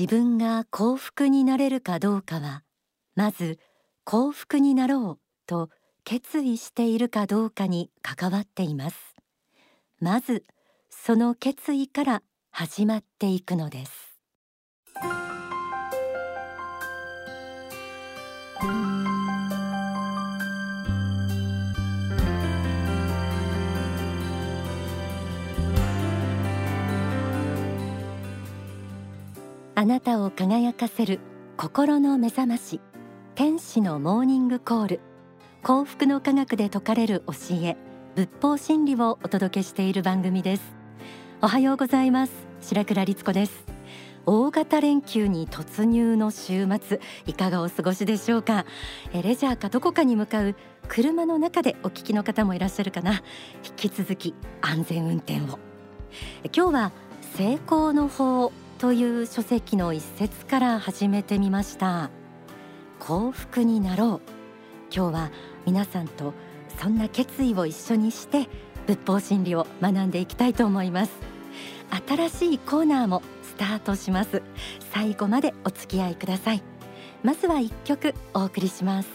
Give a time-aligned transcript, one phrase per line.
[0.00, 2.62] 自分が幸福になれるかどうかは
[3.16, 3.58] まず
[4.04, 5.68] 幸福になろうと
[6.04, 8.96] 決意しているかどうかに関わっています。
[10.00, 10.46] まず
[10.88, 14.09] その決意から始まっていくのです。
[29.80, 31.20] あなたを輝かせる
[31.56, 32.82] 心の目覚まし。
[33.34, 35.00] 天使のモーニングコール。
[35.62, 37.78] 幸福の科学で説かれる教え。
[38.14, 40.62] 仏法真理をお届けしている番組です。
[41.40, 42.32] おはようございます。
[42.60, 43.64] 白倉律子です。
[44.26, 47.00] 大型連休に突入の週末。
[47.24, 48.66] いかがお過ごしでしょうか？
[49.14, 50.56] えレジャーかどこかに向かう
[50.88, 53.22] 車の中でお聞きの方もいらっしゃるかな？
[53.64, 55.58] 引き続き安全運転を。
[56.54, 56.92] 今日は
[57.34, 62.08] 成功の法という書籍の一節から始めてみました。
[62.98, 64.30] 幸福になろう。
[64.90, 65.30] 今日は
[65.66, 66.32] 皆さんと
[66.78, 68.48] そんな決意を一緒にして
[68.86, 71.12] 仏法真理を学んでいきたいと思います。
[72.08, 74.40] 新しいコーナーもスタートします。
[74.94, 76.62] 最後までお付き合いください。
[77.22, 79.10] まずは一曲お送りします。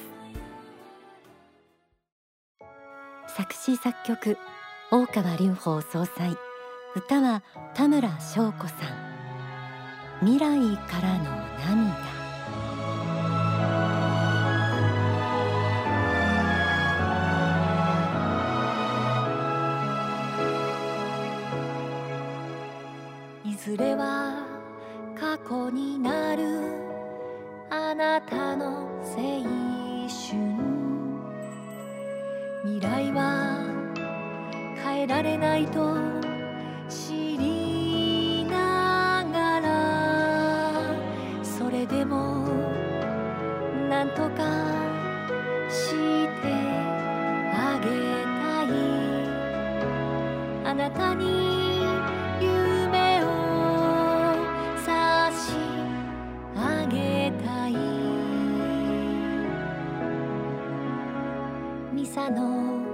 [3.35, 4.37] 作詞作曲
[4.91, 6.37] 大川隆法総裁。
[6.95, 7.41] 歌は
[7.73, 9.04] 田村翔子さん。
[10.21, 11.23] 未来からの
[11.59, 12.05] 涙。
[23.43, 24.24] いずれは
[62.29, 62.84] の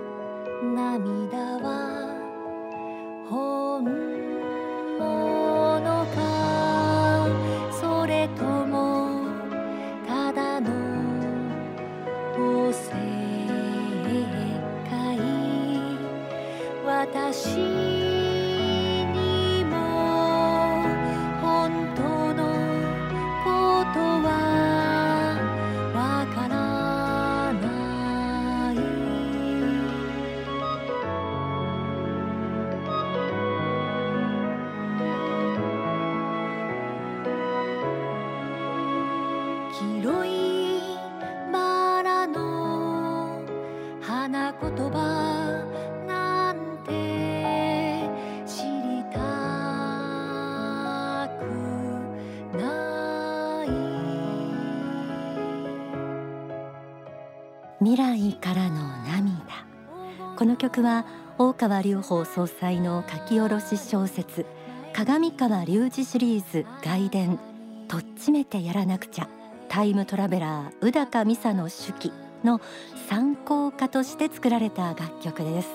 [60.62, 61.06] 曲は
[61.40, 64.46] 大川隆法総裁の書き下ろし小説
[64.94, 67.40] 鏡川隆二シリーズ外伝。
[67.88, 69.28] とっちめてやらなくちゃ
[69.70, 72.14] タイムトラベラー宇高美沙の手記
[72.44, 72.62] の
[73.10, 75.70] 参考歌として作られた楽曲です。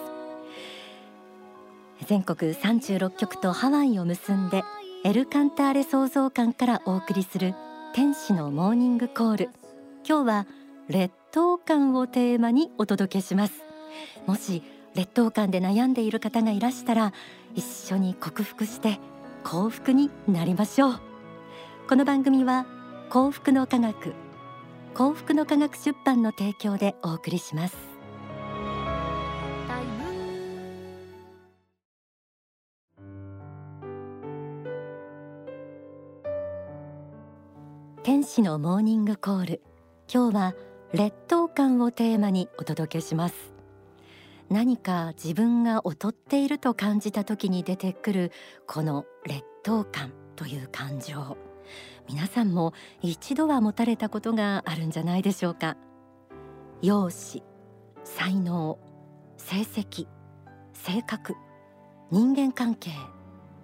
[2.07, 4.63] 全国36局とハワイを結んで
[5.03, 7.55] エルカンターレ創造館からお送りする
[7.93, 9.51] 天使のモーニングコール。
[10.09, 10.47] 今日は
[10.87, 13.65] 劣等感をテーマにお届けします。
[14.27, 14.63] もし
[14.97, 17.13] 劣等感で悩んでいる方がいらしたら
[17.55, 18.99] 一緒に克服して
[19.45, 21.01] 幸福になりましょう。
[21.87, 22.67] この番組は
[23.11, 24.15] 幸福の科学
[24.95, 27.77] 幸福の科学出版の提供でお送りします。
[38.03, 39.63] 天使のモーニングコール。
[40.13, 40.55] 今日は
[40.95, 43.56] 劣等感をテーマにお届けします。
[44.49, 48.33] 何か自分が劣っていると感じた時に出てくる
[48.67, 51.37] この劣等感という感情。
[52.09, 52.73] 皆さんも
[53.03, 55.77] 一度は持たれたことがあるんじゃないでしょうか。
[56.81, 57.45] 容姿
[58.05, 58.79] 才能
[59.37, 60.07] 成績
[60.75, 61.35] 性格
[62.11, 62.91] 人間関係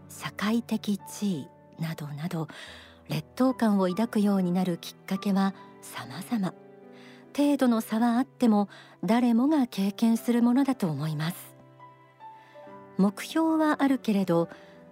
[0.08, 1.48] 社会的地位
[1.80, 2.48] などなど
[3.08, 6.61] 劣等感を抱くようになるきっかけは様々。
[7.36, 8.68] 程度の差はあっても
[9.04, 11.54] 誰もが経験するものだと思います。
[12.98, 14.48] 目標はあるけれど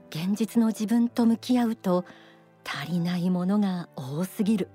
[0.09, 2.05] 現実の自分と向き合うと
[2.65, 4.69] 足りないものが多すぎる。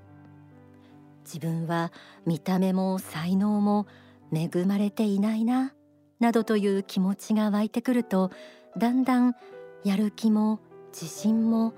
[1.26, 1.92] 自分は
[2.26, 3.88] 見た目も才能も
[4.32, 5.74] 恵まれていないな
[6.20, 8.32] などという気持ちが湧いてくると
[8.78, 9.36] だんだん
[9.84, 10.60] やる気も
[10.94, 11.74] 自信も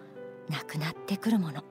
[0.49, 1.63] なくなってくるもの。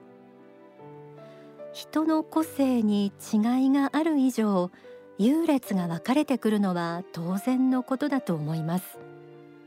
[1.76, 4.70] 人の個性に違いがある以上
[5.18, 8.98] 優劣が分かれてくるのは当然のことだと思います。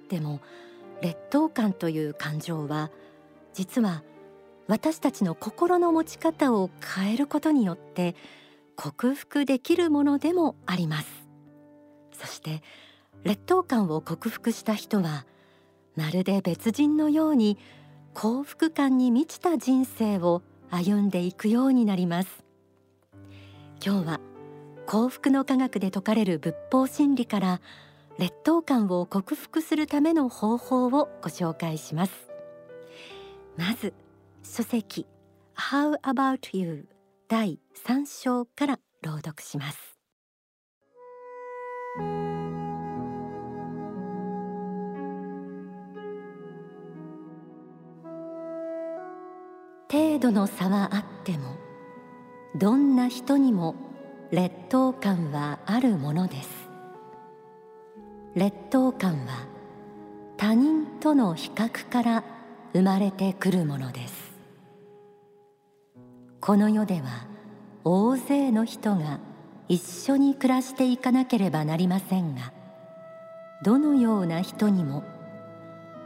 [0.09, 0.39] でも
[1.03, 2.89] 劣等感という感情は
[3.53, 4.01] 実は
[4.65, 8.15] 私たちの心の持ち方を変えることによって
[8.75, 11.07] 克服できるものでもあります。
[12.19, 12.63] そして
[13.23, 15.27] 劣等感を克服した人は
[15.95, 17.59] まるで別人のように
[18.15, 20.41] 幸福感に満ちた人生を
[20.71, 22.43] 歩んでいくようになります。
[23.83, 24.19] 今日は
[24.85, 27.61] 幸福の科学で説かれる仏法真理から
[28.17, 32.29] 劣等感を克服するための方法をご紹介します。
[33.57, 33.93] まず
[34.43, 35.05] 書籍
[35.55, 36.87] How about you
[37.27, 39.98] 第3章から朗読します。
[50.19, 51.55] 度の差はあっても
[52.55, 53.75] どんな人にも
[54.31, 56.49] 劣等感はあるものです。
[58.35, 59.47] 劣等感は
[60.37, 62.23] 他人との比較から
[62.73, 64.29] 生まれてくるものです。
[66.39, 67.25] この世では
[67.83, 69.19] 大勢の人が
[69.67, 72.53] 一緒に暮らしていかなければなりませんが
[73.63, 75.03] どのような人にも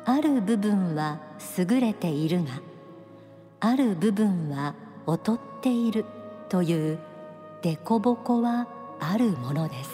[0.06, 1.20] ある部分は
[1.58, 2.73] 優れているが
[3.66, 4.76] ある部分は
[5.08, 6.04] 劣っている
[6.50, 7.00] という
[7.62, 8.68] 凸凹は
[9.00, 9.90] あるものです。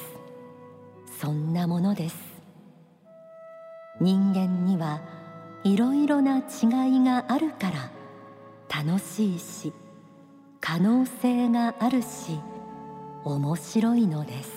[1.22, 2.16] そんなものです。
[4.02, 5.02] 人間には
[5.64, 9.72] いろいろな違いがあるから楽しいし
[10.60, 12.40] 可能性があるし
[13.24, 14.52] 面白いのです。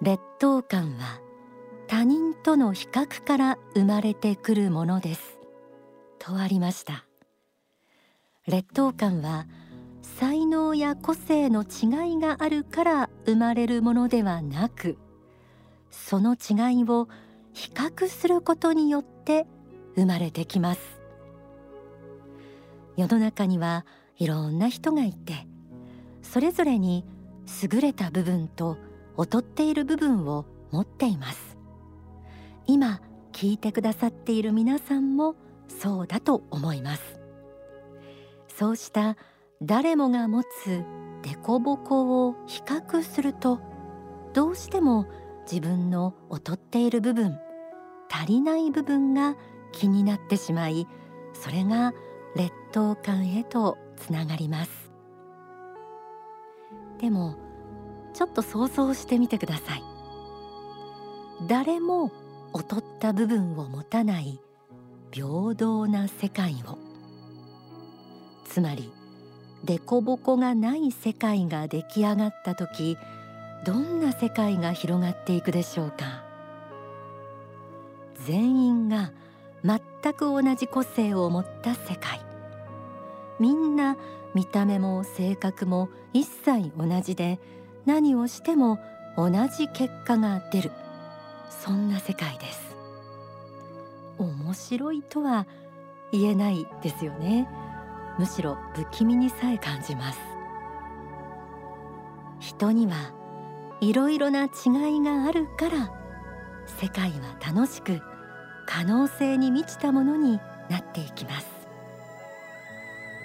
[0.00, 1.25] 劣等感は
[1.88, 5.38] 他人との比較から生まれてくるものです。
[6.18, 7.06] とありました。
[8.46, 9.46] 劣等感は
[10.02, 14.98] 才能や個性の違いがあるから生まれるものではなく
[15.90, 17.08] その違いを
[17.52, 19.46] 比較することによって
[19.96, 20.80] 生まれてきます。
[22.96, 23.84] 世の中には
[24.18, 25.46] いろんな人がいて
[26.22, 27.04] それぞれに
[27.62, 28.78] 優れた部分と
[29.18, 31.45] 劣っている部分を持っています。
[32.66, 33.00] 今
[33.32, 35.36] 聞いてくださっている皆さんも
[35.68, 37.20] そうだと思います。
[38.48, 39.16] そうした
[39.62, 40.82] 誰もが持つ
[41.22, 43.60] 凸凹を比較すると
[44.32, 45.06] どうしても
[45.50, 47.38] 自分の劣っている部分
[48.10, 49.36] 足りない部分が
[49.72, 50.86] 気になってしまい
[51.34, 51.92] それが
[52.34, 54.90] 劣等感へとつながります。
[56.98, 57.36] でも
[58.14, 59.82] ちょっと想像してみてください。
[61.46, 62.10] 誰も
[62.56, 64.40] 劣った部分を持たない
[65.12, 66.78] 平等な世界を。
[68.48, 68.90] つまり
[69.66, 72.96] 凸凹がない世界が出来上がった時
[73.66, 76.24] どんな世界が広がっていくでしょうか。
[78.24, 79.12] 全員が
[79.62, 82.20] 全く同じ個性を持った世界。
[83.38, 83.98] みんな
[84.34, 87.38] 見た目も性格も一切同じで
[87.84, 88.78] 何をしても
[89.18, 90.70] 同じ結果が出る。
[91.50, 92.76] そんな世界です。
[94.18, 95.46] 面白いとは
[96.12, 97.48] 言えないですよね。
[98.18, 100.18] むしろ不気味にさえ感じます。
[102.40, 103.12] 人には
[103.80, 105.92] いろいろな違いがあるから
[106.66, 108.00] 世界は楽しく
[108.66, 110.38] 可能性に満ちたものに
[110.70, 111.46] なっていきます。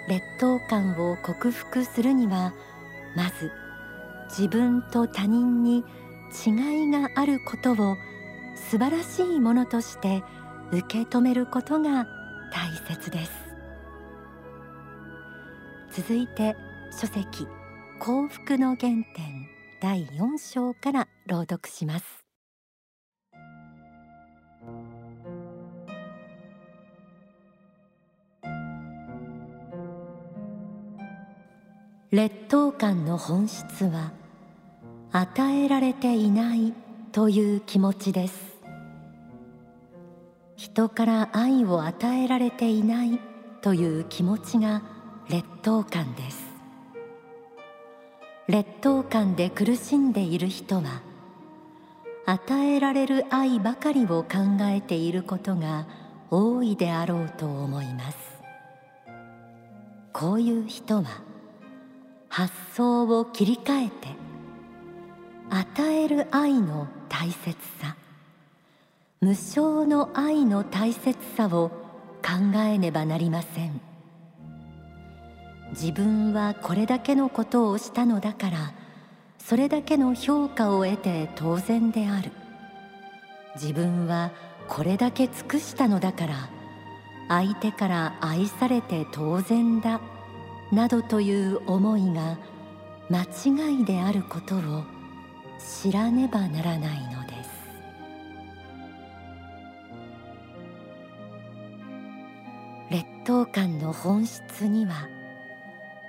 [0.07, 2.53] 劣等感を克服するには
[3.15, 3.51] まず
[4.29, 5.83] 自分と他人に
[6.45, 7.97] 違いがあることを
[8.55, 10.24] 素晴らしいものとして
[10.72, 12.08] 受け止めることが
[12.51, 13.51] 大切です。
[15.93, 16.55] 続いて
[16.98, 17.48] 書籍
[18.00, 19.03] 幸福の原点
[19.81, 22.05] 第4章から朗読します
[32.12, 34.13] 劣等感の本質は
[35.12, 36.74] 与えられていない
[37.12, 38.58] という気持ちです。
[40.56, 43.20] 人から愛を与えられていない
[43.62, 44.82] という気持ちが
[45.27, 46.46] 劣等感です。
[48.48, 51.01] 劣等感で苦しんでいる人は
[52.25, 55.88] 与えられる愛ばかりを考えていることが
[56.30, 58.18] 多いであろうと思います。
[60.13, 61.22] こういう人は
[62.30, 64.08] 発想を切り替えて
[65.50, 66.88] 与える愛の
[67.21, 67.95] 大切さ。
[69.21, 71.69] 無償の愛の大切さを
[72.23, 73.79] 考えねばなりません。
[75.69, 78.73] 自分はこれだけのことをしたのだから
[79.37, 82.31] それだけの評価を得て当然である。
[83.53, 84.31] 自分は
[84.67, 86.49] これだけ尽くしたのだから
[87.27, 90.01] 相手から愛されて当然だ
[90.71, 92.39] などという思いが
[93.11, 94.83] 間違いであることを
[95.82, 97.51] 知らねばならないのです。
[102.89, 105.08] 劣等感の本質には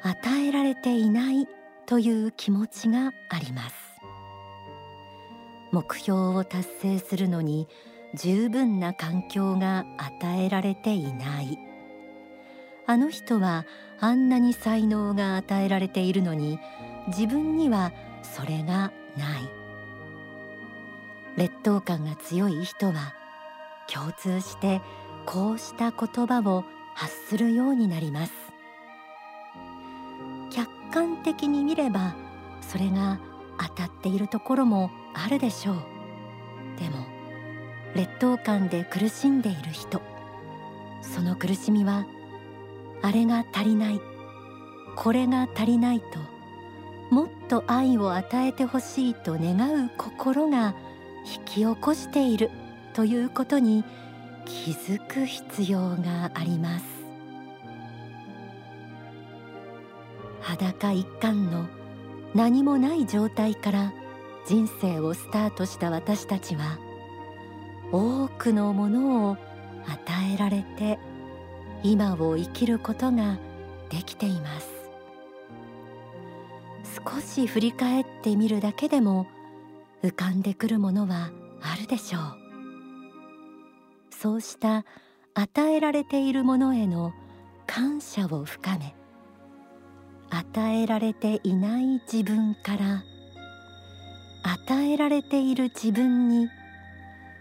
[0.03, 1.47] 与えられていない
[1.87, 3.75] という気持ちがあります。
[5.71, 7.69] 目標を達成するのに
[8.15, 11.59] 十分な環境が与えられていない。
[12.87, 13.65] あの人は
[14.01, 16.59] あんなに才能が与えられているのに
[17.09, 17.93] 自分には
[18.23, 19.49] それがない。
[21.37, 23.15] 劣等感が強い人は
[23.93, 24.81] 共通して
[25.25, 26.65] こうした言葉を
[26.95, 28.33] 発するようになります。
[30.51, 32.15] 客観的に見れば
[32.61, 33.19] それが
[33.59, 35.77] 当たっているところもあるでしょう。
[36.79, 37.07] でも
[37.95, 40.01] 劣等感で苦しんでいる人
[41.03, 42.07] その苦しみは
[43.03, 44.01] あれが足りない
[44.97, 46.07] これが足りないと
[47.11, 50.75] もっと愛を与えてほしいと願う心が
[51.27, 52.51] 引き起こしている
[52.95, 53.85] ということに
[54.47, 56.85] 気づく必要があります。
[60.41, 61.67] 裸一貫の
[62.35, 63.93] 何もない状態から
[64.47, 66.79] 人生をスタートした私たちは
[67.93, 69.37] 多くのものを
[69.87, 69.99] 与
[70.35, 70.99] えられて
[71.83, 73.37] 今を生きることが
[73.91, 74.82] できています。
[76.95, 79.27] 少し振り返ってみるだけでも
[80.03, 81.31] 浮かんでくるものは
[81.61, 82.43] あるでしょう。
[84.23, 84.85] そうした
[85.35, 87.13] 与えられているものへの
[87.67, 88.95] 感謝を深め
[90.31, 93.03] 与えられていない自分から
[94.45, 96.49] 与えられている自分に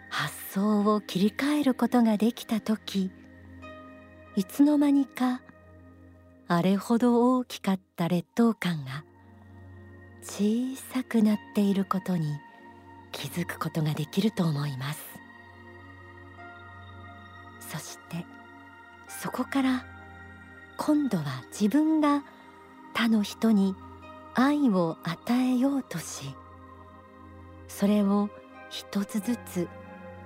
[0.09, 3.11] 発想を切り替えることができた時
[4.35, 5.41] いつの間にか
[6.47, 9.03] あれほど大きかった劣等感が
[10.23, 12.39] 小さくなっていることに
[13.11, 15.11] 気づくことができると思います。
[17.71, 18.25] そして
[19.07, 19.85] そこから
[20.77, 22.23] 今度は自分が
[22.93, 23.75] 他の人に
[24.33, 26.35] 愛を与えようとし
[27.67, 28.29] それを
[28.69, 29.67] 一つずつ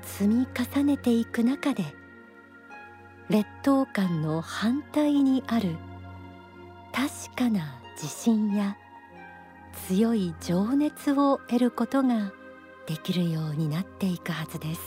[0.01, 1.83] 積み重ねていく中で
[3.29, 5.75] 劣等感の反対にある
[6.91, 8.77] 確かな自信や
[9.87, 12.31] 強い情熱を得ることが
[12.87, 14.81] できるようになっていくはずです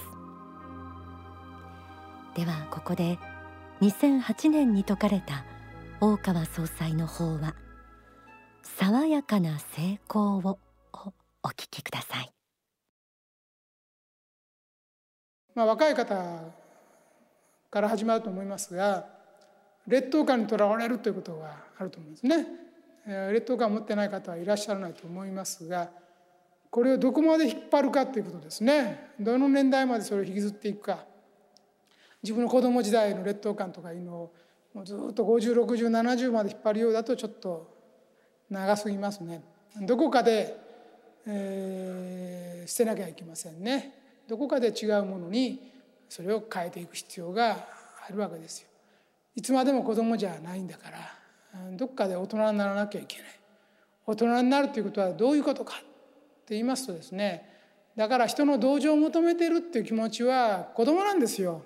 [2.35, 3.19] ではここで
[3.81, 5.45] 2008年に説かれた
[6.01, 7.55] 大川総裁の法話
[8.63, 10.59] 爽やかな成功を
[11.43, 12.33] お聞きください
[15.55, 16.15] まあ、若い方
[17.69, 19.07] から始まると思いますが
[19.89, 22.68] 劣等感にとらわれるということがあると思うんですね。
[23.09, 25.91] 劣等感を持ってない方はいらっしゃらないと思いますが
[26.71, 29.13] これをどこまで引っ張るかということですね。
[29.19, 31.07] どの年代までそれを引きずっていくか。
[32.23, 34.35] 自分の子供時代の劣等感とかいうのを
[34.75, 37.75] もうずっと506070まで引っ張るようだとちょっと
[38.51, 39.43] 長すぎますね。
[39.81, 40.59] どこかで、
[41.27, 43.95] えー、捨てなきゃいけませんね。
[44.29, 45.73] どこかで違うものに
[46.11, 47.67] それを変えていく必要が
[48.07, 48.69] あるわけですよ。
[49.35, 51.18] いつまでも子供じゃないんだから。
[51.73, 53.27] どっかで大人にならなきゃいけない。
[54.07, 55.87] 大人になるということはどういうことかって
[56.51, 57.47] 言いますとですね
[57.95, 61.63] だから人の同情を求めてるっていう気持ちは子供なんですよ。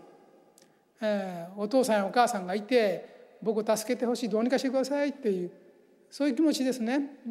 [1.00, 5.50] えー、お父さんやお母さんがいて僕を助けてほしいどうにかしてくださいっていう
[6.10, 7.18] そういう気持ちですね。
[7.26, 7.30] う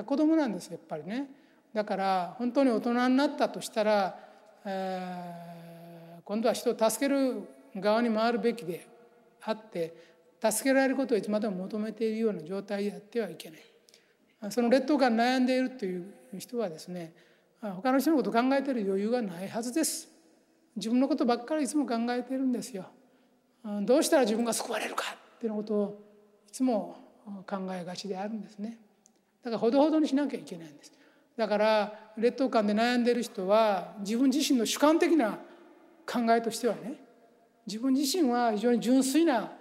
[0.00, 1.28] ん子供なんですやっぱりね。
[1.72, 4.30] だから本当に大人になったとしたら
[4.64, 8.86] えー、今度は人を助ける側に回るべきで
[9.42, 10.09] あって
[10.40, 13.60] 助けられることをいつまでも求めているような状態であってはいけない。
[14.50, 17.12] その劣等感悩んでいるという人はですね
[17.60, 20.08] 他の人のことを考えている余裕がないはずです。
[20.76, 22.86] 自分のことばっかりいつも考えているんですよ。
[23.82, 25.04] どうしたら自分が救われるか
[25.36, 26.00] っていうことを
[26.48, 26.96] いつも
[27.46, 28.78] 考えがちであるんですね。
[29.42, 30.92] だからほどほどにしなきゃいけないんです。
[31.36, 35.38] だから劣等感で悩んでいる人は自分自身の主観的な
[36.06, 36.94] 考えとしてはね
[37.66, 39.52] 自分自身は非常に純粋な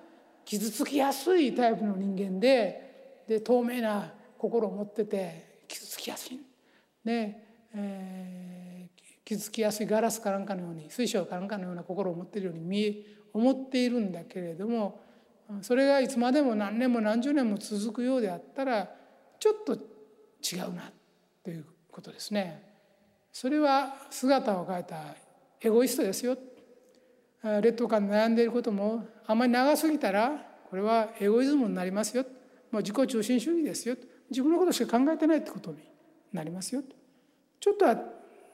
[0.45, 6.39] 傷つきやすいタイプの人間でで透明な心を持ってて傷つきやすい。
[7.05, 7.35] で、
[7.73, 12.95] えー、傷つきやすいガラスかなんかのように水晶かなんかのような心を持っているように見え
[13.33, 15.01] 思っているんだけれども
[15.61, 18.89] それがいつまでも何年も何十年も続くようであったら
[19.39, 20.91] ちょっと違うな
[21.43, 22.63] ということですね。
[23.31, 25.15] それは姿を変えた
[25.61, 26.37] エゴイストですよ。
[27.43, 30.31] 劣等感で悩んでいることもあまり長すぎたら
[30.69, 32.23] これはエゴイズムになりますよ。
[32.71, 33.95] もう自己中心主義ですよ。
[34.29, 35.77] 自分のことしか考えてないってことに
[36.31, 36.83] なりますよ。
[37.59, 37.95] ちょっとは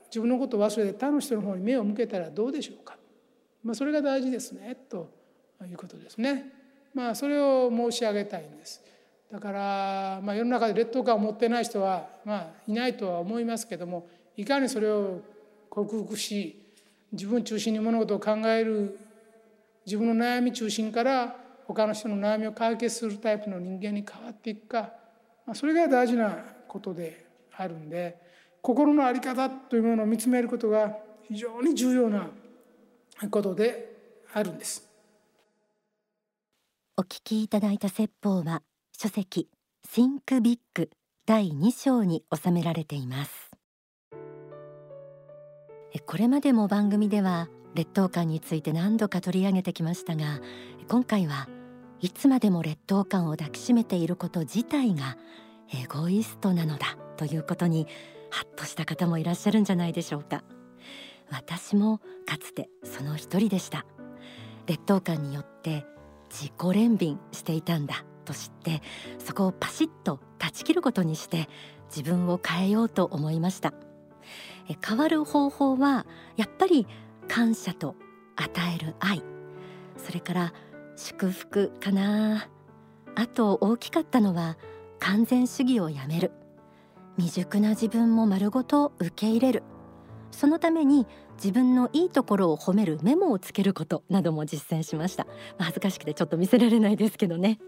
[0.08, 2.98] 自分のことを忘れて他の人の方に目を向けたらどうでしょうか。
[3.64, 5.10] まあ、それが大事ですねと
[5.70, 6.54] いうことですね。
[6.94, 8.82] まあ、それを申し上げたいんです。
[9.32, 15.22] だから、まあ、世の中で劣等感を持ってない人は、まあ、いないとは思いますけどもいかにそれを
[15.70, 16.65] 克服し
[17.16, 19.00] 自分中心に物事を考える
[19.86, 24.94] 自分の悩み中心から他の人の悩みを解決するタイプの人間に変わっていくか、
[25.46, 27.26] まあ、それが大事なことで
[27.58, 28.18] あるんで
[28.62, 32.30] 心の在り方というものを見つめることが非常に重要な
[33.30, 33.96] ことで
[34.34, 34.90] あるんです。
[36.98, 38.64] お聞きいただいた説法は
[38.98, 39.50] 書籍
[39.86, 40.60] Think Big
[41.26, 43.45] 第2章に収められています
[46.00, 50.40] これまでも番組では劣等感について何度か取り上げてきましたが
[50.88, 51.48] 今回は
[52.02, 55.18] いつまでも劣等感を抱きしめていること自体が
[55.74, 57.88] エゴイストなのだということに
[58.30, 60.44] ハッとした方もいらっしゃるんじゃないでしょうか。
[61.32, 63.86] 私もかつてその一人でした。
[64.68, 65.86] 劣等感によって
[66.30, 68.82] 自己憐憫していたんだと知って
[69.20, 71.48] そこをパシッと断ち切ることにして
[71.90, 73.74] 自分を変えようと思いました。
[74.86, 76.06] 変わる方法は
[76.38, 76.88] やっぱり
[77.28, 77.96] 感謝と
[78.36, 79.24] 与える愛。
[79.98, 80.54] それから
[80.96, 82.48] 祝福かな。
[83.16, 84.58] あと大きかったのは
[85.00, 86.32] 完全主義をやめる。
[87.18, 89.64] 未熟な自分も丸ごと受け入れる。
[90.32, 97.60] そのために自分のいいところを褒めるメモをつけることなども実践しました、まあ、恥ずかしくてちょっと見せられないですけどね。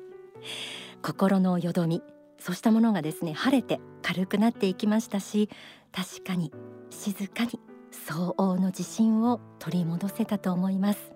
[1.01, 2.01] 心のよどみ。
[2.39, 5.49] そうしたものがですね晴れて軽くなっていきましたし
[5.91, 6.51] 確かに
[6.89, 7.59] 静かに
[7.91, 11.11] 相応の自信を取り戻せたと思います、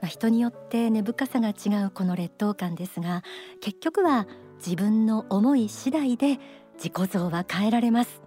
[0.00, 3.22] まあ、人によって根深さが違うこの劣等感ですが
[3.60, 6.38] 結局は自分の思い次第で
[6.74, 8.22] 自己像は変えられます。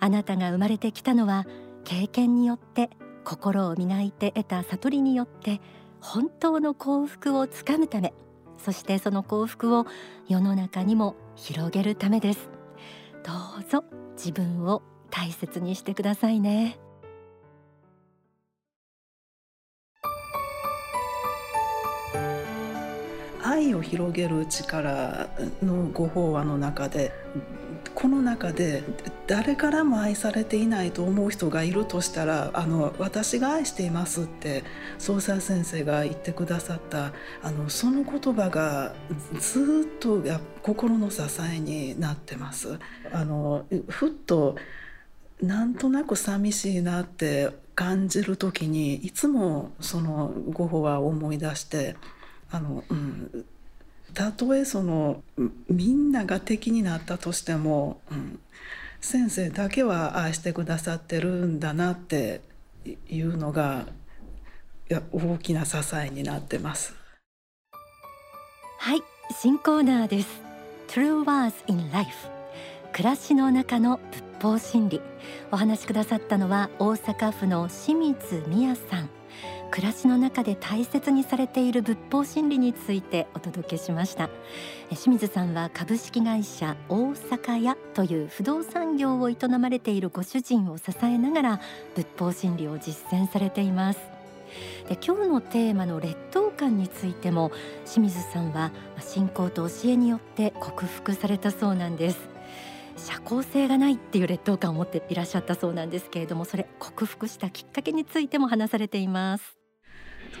[0.00, 1.46] あなたが生まれてきたのは
[1.84, 2.90] 経験によって
[3.24, 5.60] 心を磨いて得た悟りによって
[6.00, 8.12] 本当の幸福をつかむため
[8.58, 9.86] そしてその幸福を
[10.28, 12.50] 世の中にも広げるためです。
[13.24, 13.84] どうぞ
[14.16, 16.78] 自分を大切にしてくださいね
[23.44, 25.28] 愛を広げる力
[25.62, 27.12] のご法話の中で
[27.94, 28.82] この中で
[29.26, 34.64] 誰からも愛されていないと思う人がいるとしたらあの私が愛していますって
[34.98, 38.94] 総裁先生が言ってくださったあのその言葉が
[39.38, 40.22] ずっと
[40.62, 41.22] 心の支
[41.54, 42.78] えになってます。
[43.12, 44.56] あのふっと
[45.42, 51.96] なんとなく寂しいなって感じる時にいつもそのご法話を思い出して
[52.50, 53.44] あの、うん、
[54.14, 55.22] たとえその
[55.68, 58.38] みんなが敵になったとしても、うん、
[59.00, 62.40] 先生だけは愛してくださってるんだなって
[63.08, 63.86] いうのが
[64.88, 66.94] いや大きな支えになってます。
[68.78, 69.02] はい
[69.40, 70.28] 新コーナーです
[70.88, 72.28] True Words in Life
[72.92, 75.00] 暮らしの中の仏法真理
[75.52, 79.08] お話しくださったのは大阪府の清水美也さん。
[79.70, 84.28] 暮らしの中で大切にされている仏法真理についてお届けしました。
[84.90, 91.60] 清水さんは株式会社大阪屋という不動産業を営まれているご主人を支えながら
[91.94, 94.00] 仏法真理を実践されています。
[94.88, 97.52] で今日のテーマの劣等感についても
[97.84, 102.31] 清水さんは信仰と教えによって克服されたそうなんです。
[102.96, 109.56] 社交性がないっていう劣等感を持っていらっしゃったそうなんですけれどもそれ克服したきっかけについても話されています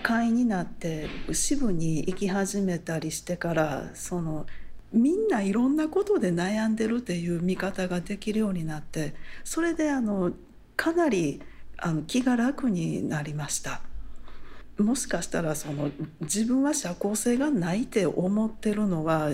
[0.02, 4.46] 会員になって支部に行き始めたりしてからその
[4.92, 10.32] みんないろんなことで悩んでるっていう見方ができるようになってそれであの
[10.76, 11.40] かなり
[11.78, 13.82] あの気が楽になりました。
[14.78, 19.30] もしかしたらその自分は社交性がないって思ってるのは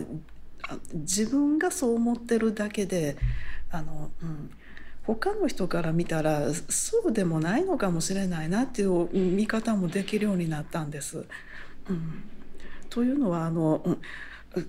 [0.94, 3.16] 自分がそう思ってるだけで
[3.70, 4.50] あの、うん、
[5.04, 11.26] 他の人から見たらそうでもないのかもしれないなっていう見方もできるようになったんです。
[11.88, 12.24] うん、
[12.90, 13.98] というのはあの、うん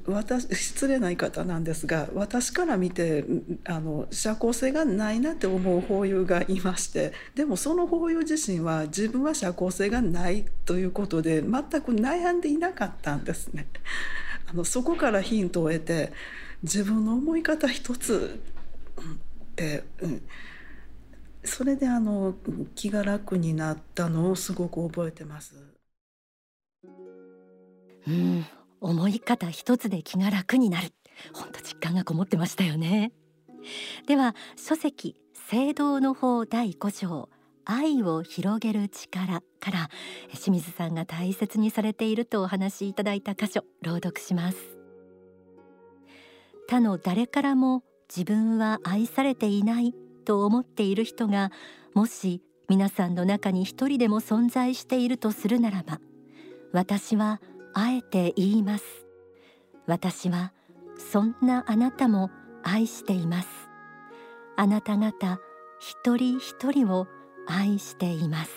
[0.05, 3.23] 私失礼な言い方なんですが私から見て
[3.65, 13.67] あの社交性がないなって思う法友がいましてでもその法友自身は自分は社交性がないということで全く悩んでいなかったんですね。
[14.51, 16.11] あのそこからヒントを得て
[16.63, 18.39] 自分の思い方一つ
[19.01, 20.21] って、うん、
[21.43, 22.33] それであの
[22.75, 25.55] 気が楽になったのをすごく覚えてます。
[28.07, 28.45] うん。
[28.81, 30.89] 思い方一つで気が楽になる。
[31.33, 33.11] 本当実感がこもってましたよね。
[34.07, 37.29] では書籍聖堂の法第5章。
[37.71, 39.89] 愛を広げる力から
[40.31, 44.57] 清水さんが大切にされているとお話しいただいた箇所朗読します。
[46.67, 49.93] 他の誰からも自分は愛されていない
[50.25, 51.51] と思っている人が
[51.93, 55.99] もし皆さんの中に一人でも存在しているとするならば
[56.73, 57.39] 私は
[57.75, 58.85] あえて言います。
[59.85, 60.53] 私は
[61.11, 62.31] そんなあなたも
[62.63, 63.47] 愛しています。
[64.57, 65.39] あなた方
[65.79, 67.07] 一人一人を
[67.51, 68.51] 愛しています。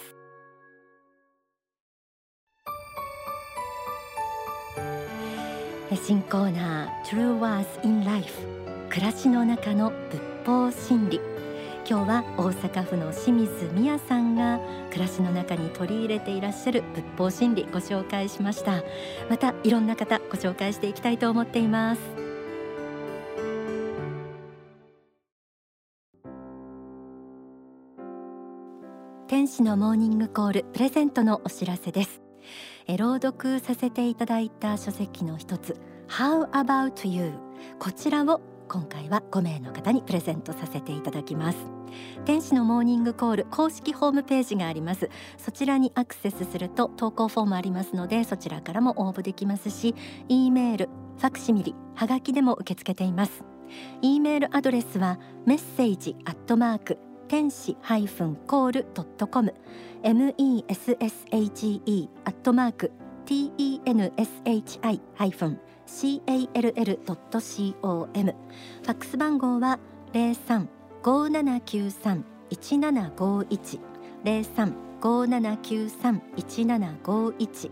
[6.05, 8.33] 新コーナー True Words in Life
[8.91, 11.21] 暮らしの中の仏法真理。
[11.89, 18.83] 今日は大阪府の清水美也さんが暮らしの中に取り入れていらっしゃる仏法真理ご紹介しました。
[19.29, 22.32] またいろんな方ご紹介していきたいと思っています。
[29.63, 32.21] のモーニングコールプレゼントのお知らせです。
[32.99, 35.77] 朗読させていただいた書籍の一つ
[36.09, 37.33] How about you
[37.79, 41.59] こちらを今回は5名の方にプレゼントさせていただきます。
[42.25, 45.09] 天使のモーニングコール公式ホームページがあります。
[45.39, 49.95] そちらにアクセスすると投稿フォームありますのでそちらからも応募できますし
[50.29, 53.45] E メールファクシミリはがきでも受け付けています。
[54.01, 56.99] E メールアドレスはメッセージアットマーク
[57.33, 59.55] 天使ハイフンコールドットコム
[60.03, 60.69] message
[62.27, 62.93] アットマーク
[63.25, 63.81] tenshi
[65.15, 68.35] ハイフン c a l l ドット c o m
[68.83, 69.79] ファックス番号は
[70.13, 70.69] 零三
[71.03, 73.81] 五七九三一七五一
[74.25, 77.71] 零三五七九三一七五一。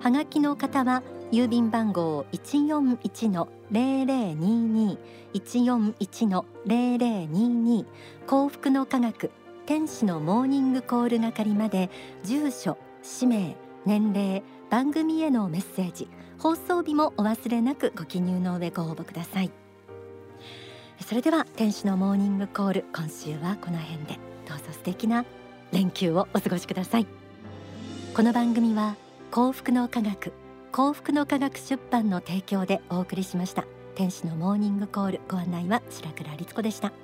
[0.00, 4.98] はがきの方は郵便番号一四一の零零二二。
[5.32, 7.86] 一四一の零零二二。
[8.26, 9.30] 幸福の科学
[9.64, 11.88] 天使のモーニングコール係まで
[12.22, 16.06] 住所氏名年齢番組へのメッセージ。
[16.38, 19.50] 放送日もお忘れなくご記入の上ご応募ください。
[21.00, 24.18] それでは天使のモーニングコール今週はこの辺で。
[24.46, 25.24] どうぞ素敵な
[25.72, 27.06] 連休をお過ごしください。
[28.14, 28.96] この番組は
[29.30, 30.34] 幸福の科学
[30.72, 33.66] 幸福の科学出版の提供でお送りしました。
[33.94, 35.20] 天使のモーニングコール。
[35.28, 36.94] ご案内は白倉律子でした。